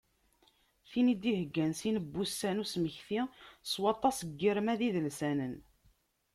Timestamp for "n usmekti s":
2.57-3.73